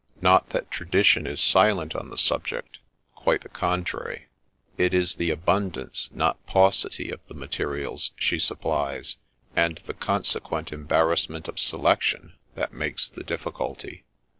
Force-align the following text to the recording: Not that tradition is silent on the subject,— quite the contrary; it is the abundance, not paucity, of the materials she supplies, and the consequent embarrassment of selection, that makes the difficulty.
Not 0.19 0.49
that 0.49 0.71
tradition 0.71 1.27
is 1.27 1.39
silent 1.39 1.95
on 1.95 2.09
the 2.09 2.17
subject,— 2.17 2.79
quite 3.23 3.41
the 3.43 3.49
contrary; 3.49 4.29
it 4.75 4.95
is 4.95 5.13
the 5.13 5.29
abundance, 5.29 6.09
not 6.11 6.43
paucity, 6.47 7.11
of 7.11 7.19
the 7.27 7.35
materials 7.35 8.09
she 8.15 8.39
supplies, 8.39 9.17
and 9.55 9.79
the 9.85 9.93
consequent 9.93 10.71
embarrassment 10.71 11.47
of 11.47 11.59
selection, 11.59 12.33
that 12.55 12.73
makes 12.73 13.07
the 13.07 13.23
difficulty. 13.23 14.03